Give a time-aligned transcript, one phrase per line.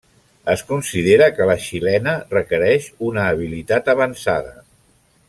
[0.53, 4.57] Es considera que la xilena requereix una habilitat avançada.